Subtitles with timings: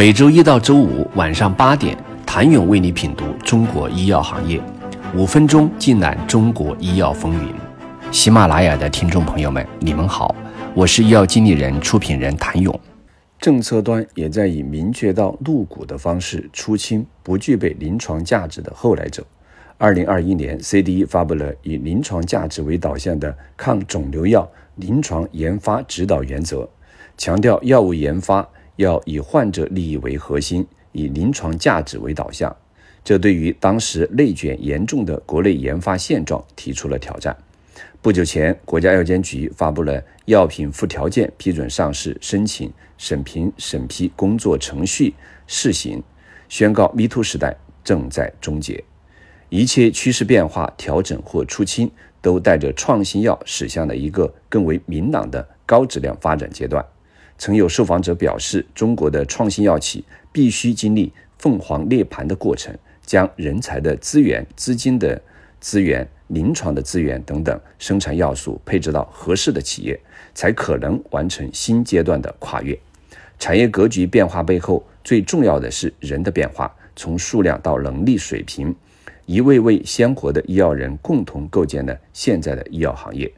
[0.00, 4.58] 每周一到周五晚上八点，谭勇为你品读中国医药行业，
[5.14, 7.52] 五分钟尽览中国医药风云。
[8.10, 10.34] 喜马拉雅的听众朋友们，你们好，
[10.74, 12.80] 我是医药经理人、出品人谭勇。
[13.38, 19.22] 政策端也在以明确到入股的方式出清不具备临床价值的后来者。
[19.76, 26.66] 二零二一年，CDE 发布了以临床价值为导向的抗肿瘤药临床研发指导原则，
[27.18, 28.48] 强调药物研发
[28.80, 32.56] 要以患者利益为核心，以临床价值为导向。
[33.04, 37.36] 这对于当时内卷严重的国内研发现状提出了挑战。
[38.00, 45.12] 不久前，国家药监局发布了药品附条件批准上市申请审评审批工作程序
[45.46, 46.02] 试行，
[46.48, 47.54] 宣告 “Me Too” 时代
[47.84, 48.82] 正在终结。
[49.50, 51.90] 一切趋势变化、调整或出清，
[52.22, 56.82] 都带着创新药驶向了一个更为明朗的高质量发展阶段。
[57.40, 62.76] 曾有受访者表示，中国的创新药企必须经历凤凰涅槃的过程，
[63.06, 65.18] 将人才的资源、资金的
[65.58, 69.98] 资源、临床的资源等等生产要素配置到合适的企业，
[70.34, 72.78] 才可能完成新阶段的跨越。
[73.38, 78.76] 产业格局变化背后，最重要的是人的变化，从数量到能力水平。
[79.24, 83.32] 一位位鲜活的医药人共同构建了现在的医药行业，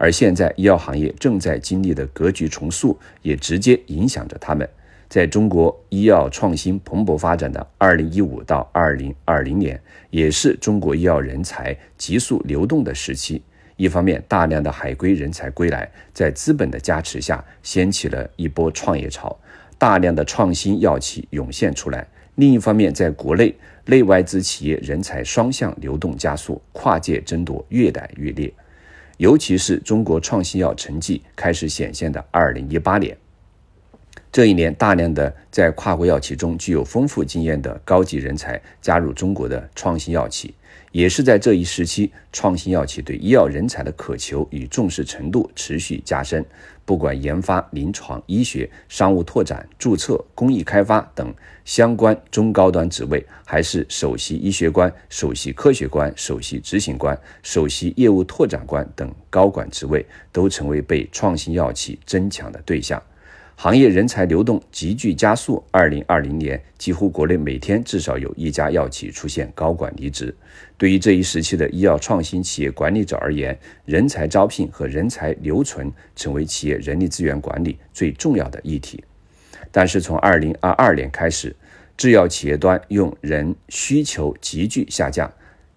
[0.00, 4.66] 而现在医药行业正在经历的格局重塑，也直接影响着他们。
[5.10, 13.42] 在中国医药创新蓬勃发展的二零一五到二零二零年，也是中国医药人才急速流动的时期。
[13.76, 19.38] 一方面，大量的海归人才归来，在资本的加持下，掀起了一波创业潮，
[19.76, 22.08] 大量的创新药企涌现出来。
[22.36, 23.54] 另一方面，在国内
[23.84, 28.50] 内外资企业人才双向流动加速，跨界争夺越来越烈。
[29.20, 33.14] 尤其是中国创新药成绩开始显现的二零一八年，
[34.32, 40.54] 这一年大量的在跨国药企中具有丰富经验的高级人才加入中国的创新药企。
[40.92, 46.44] 也是在这一时期，创新药企对医药人才的渴求与重视程度持续加深。
[46.84, 51.32] 不管研发、临床医学、商务拓展、注册、工艺开发等
[51.64, 63.00] 相关中高端职位，还是首席医学官、首席科学官、首席执行官、首席业务拓展官等高管职位，都成为被创新药企争抢的对象。
[63.62, 65.62] 行业人才流动急剧加速。
[65.70, 70.34] 二零二零年，几乎国内每天至少有一家药企出现高管离职。
[70.78, 73.54] 对于这一时期的医药创新企业管理者而言，
[73.84, 79.04] 人才招聘和人才留存成为企业人力资源管理最重要的议题。
[79.70, 81.54] 但是，从二零二二年开始，
[81.98, 85.30] 制药企业端用人需求急剧下降。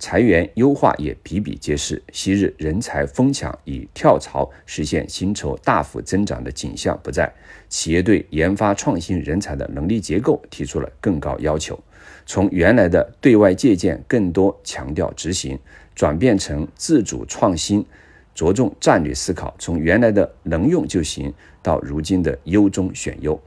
[0.06, 7.32] 裁员优化也比比皆是，昔日人才疯抢以跳槽实现薪酬大幅增长的景象不再。
[7.70, 11.82] 企业对研发创新人才的能力结构提出了更高要求，
[12.26, 15.58] 从原来的对外借鉴更多强调执行，
[15.96, 17.86] 转变成自主创新，
[18.36, 19.56] 着重战略思考。
[19.58, 23.42] 从原来的能用就行，到如今的优中选优。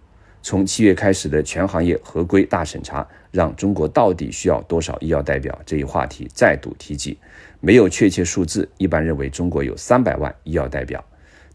[0.46, 7.18] 从七月开始的全行业合规大审查，让中国到底需要多少医药代表这一话题再度提及。
[7.58, 11.04] 没有确切数字，一般认为中国有三百万医药代表。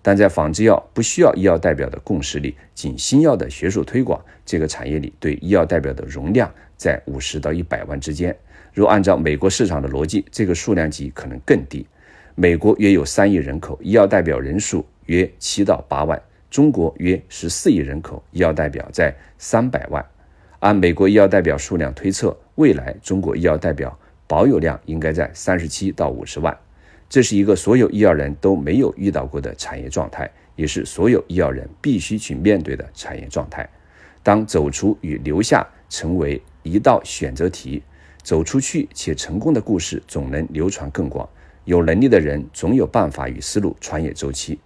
[0.02, 8.38] 但在仿制药不需要医药代表的共识里，仅新药的学术推广这个产业里，对医药代表的容量在五十到一百万之间。
[8.74, 11.88] 若按照美国市场的逻辑，这个数量级可能更低。
[12.36, 16.22] 美国约有三亿人口，医药代表人数约七到八万。
[16.52, 20.06] 中国约十四亿人口，医药代表在三百万。
[20.60, 23.98] 按美国医药代表数量推测，未来中国医药代表
[24.28, 26.56] 保有量应该在三十七到五十万。
[27.10, 33.68] 这是一个所有医药人都没有遇到过的产业状态，也是所有医药人必须去面对的产业状态。
[34.22, 37.82] 当走出与留下成为一道选择题，
[38.22, 41.28] 走出去且成功的故事总能流传更广。
[41.64, 44.60] 有能力的人总有办法与思路穿越周期。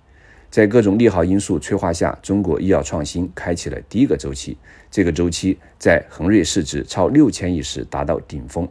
[0.49, 4.57] 在各种利好因素催化下，中国医药创新开启了第一个周期。
[4.89, 8.67] 这个周期在恒瑞市值超六千亿时达到顶峰。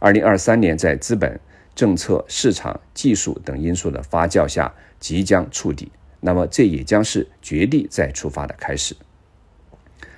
[0.00, 1.38] 二零二三年在资本、
[1.74, 5.92] 政策、市场、技术等因素的发酵下，即将触底。
[6.20, 8.96] 那么，这也将是绝地再出发的开始。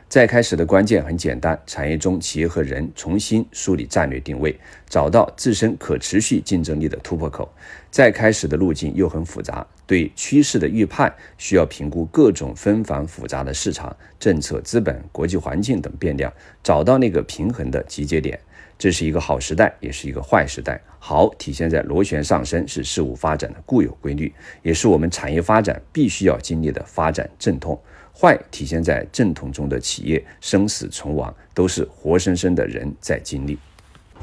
[0.09, 4.59] 再开始的关键很简单：产业中企业和人重新梳理战略定位，
[4.89, 7.49] 找到自身可持续竞争力的突破口。
[7.91, 16.33] 再开始的路径又很复杂，对趋势的预判需要评估各种纷繁复杂的市场、政策、资本、国际环境等变量，
[16.63, 18.39] 找到那个平衡的集结点。
[18.79, 20.81] 这是一个好时代，也是一个坏时代。
[21.01, 24.33] 好体现在螺旋上升是事物发展的固有规律，
[24.63, 27.77] 也是我们产业发展必须要经历的发展阵痛。
[28.17, 33.59] 坏体现在阵痛中的企业生死存亡都是活生生的人在经历。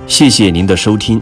[0.08, 1.22] 谢谢您的收听。